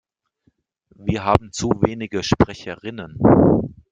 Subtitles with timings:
[0.95, 3.19] Wir haben zu wenige Sprecherinnen.